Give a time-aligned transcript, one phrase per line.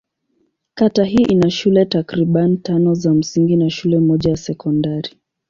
[0.73, 5.15] Kata hii ina shule takriban tano za msingi na shule moja ya sekondari.